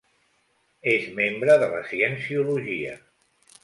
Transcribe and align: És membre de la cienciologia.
És 0.93 1.05
membre 1.21 1.59
de 1.67 1.69
la 1.77 1.85
cienciologia. 1.93 3.01